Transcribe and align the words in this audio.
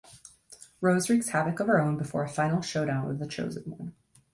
Rose 0.81 1.11
wreaks 1.11 1.29
havoc 1.29 1.59
of 1.59 1.67
her 1.67 1.79
own 1.79 1.95
before 1.95 2.23
a 2.23 2.27
final 2.27 2.63
showdown 2.63 3.07
with 3.07 3.19
the 3.19 3.27
chosen 3.27 3.69
one. 3.69 3.93